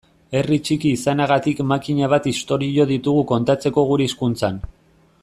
Herri 0.37 0.55
txiki 0.67 0.93
izanagatik 0.99 1.61
makina 1.73 2.09
bat 2.13 2.25
istorio 2.33 2.87
ditugu 2.93 3.23
kontatzeko 3.33 3.89
gure 3.91 4.09
hizkuntzan. 4.09 4.59